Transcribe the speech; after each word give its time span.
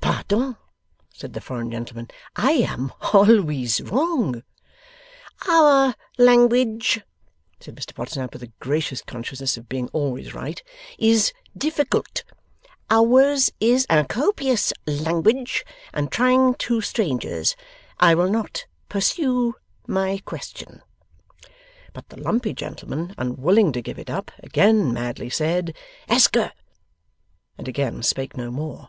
'Pardon,' 0.00 0.56
said 1.12 1.32
the 1.34 1.40
foreign 1.42 1.70
gentleman; 1.70 2.08
'I 2.36 2.50
am 2.52 2.92
alwiz 3.12 3.80
wrong!' 3.82 4.42
'Our 5.48 5.94
Language,' 6.16 7.00
said 7.60 7.74
Mr 7.74 7.94
Podsnap, 7.94 8.32
with 8.32 8.42
a 8.42 8.52
gracious 8.60 9.02
consciousness 9.02 9.56
of 9.58 9.68
being 9.68 9.88
always 9.92 10.32
right, 10.32 10.62
'is 10.98 11.32
Difficult. 11.56 12.24
Ours 12.88 13.52
is 13.60 13.84
a 13.90 14.04
Copious 14.06 14.72
Language, 14.86 15.64
and 15.92 16.10
Trying 16.10 16.54
to 16.54 16.80
Strangers. 16.80 17.54
I 18.00 18.14
will 18.14 18.30
not 18.30 18.64
Pursue 18.88 19.54
my 19.86 20.18
Question.' 20.24 20.82
But 21.92 22.08
the 22.08 22.20
lumpy 22.20 22.54
gentleman, 22.54 23.14
unwilling 23.18 23.70
to 23.72 23.82
give 23.82 23.98
it 23.98 24.08
up, 24.08 24.30
again 24.42 24.94
madly 24.94 25.28
said, 25.30 25.76
'ESKER,' 26.08 26.52
and 27.58 27.68
again 27.68 28.02
spake 28.02 28.34
no 28.36 28.50
more. 28.50 28.88